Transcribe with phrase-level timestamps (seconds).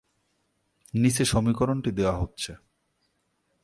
[0.93, 2.51] নিচে সমীকরণটি দেয়া হচ্ছে।